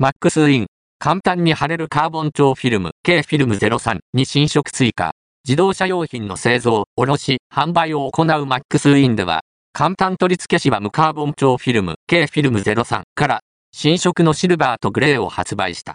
[0.00, 0.66] マックスイン、
[1.00, 5.10] 簡単に貼れるカーボン調フィルム、K フィルム03に新色追加。
[5.44, 9.40] 自動車用品の製造、卸、販売を行うマックスインでは、
[9.72, 13.40] 簡単取り付けは無カーボン調フィルム、K フィルム03から、
[13.72, 15.86] 新色のシルバーとグレーを発売した。